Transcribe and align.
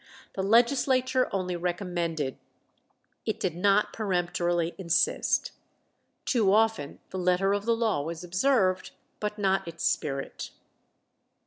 The 0.33 0.41
legislature 0.41 1.29
only 1.31 1.55
recommended, 1.55 2.39
it 3.27 3.39
did 3.39 3.55
not 3.55 3.93
peremptorily 3.93 4.73
insist. 4.79 5.51
Too 6.25 6.51
often 6.51 6.97
the 7.11 7.19
letter 7.19 7.53
of 7.53 7.65
the 7.65 7.75
law 7.75 8.01
was 8.01 8.23
observed, 8.23 8.93
but 9.19 9.37
not 9.37 9.67
its 9.67 9.83
spirit. 9.83 10.49